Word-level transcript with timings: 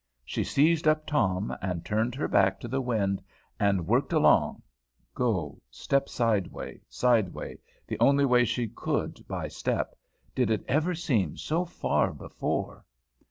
She 0.25 0.43
seized 0.43 0.87
up 0.87 1.05
Tom, 1.05 1.55
and 1.61 1.85
turned 1.85 2.15
her 2.15 2.27
back 2.27 2.59
to 2.61 2.67
the 2.67 2.81
wind, 2.81 3.21
and 3.59 3.85
worked 3.85 4.11
along, 4.13 4.63
go, 5.13 5.61
step 5.69 6.09
sideway, 6.09 6.81
sideway, 6.89 7.59
the 7.85 7.99
only 7.99 8.25
way 8.25 8.43
she 8.45 8.67
could 8.67 9.23
by 9.27 9.47
step, 9.47 9.95
did 10.33 10.49
it 10.49 10.65
ever 10.67 10.95
seem 10.95 11.37
so 11.37 11.65
far 11.65 12.13
before? 12.15 12.83